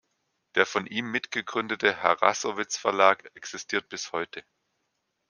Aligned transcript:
Der 0.55 0.65
von 0.65 0.87
ihm 0.87 1.11
mitgegründete 1.11 2.01
Harrassowitz 2.01 2.75
Verlag 2.75 3.29
existiert 3.35 3.87
bis 3.87 4.11
heute. 4.11 4.43